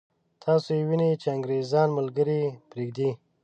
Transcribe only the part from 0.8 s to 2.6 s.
وینئ چې انګرېزان ملګري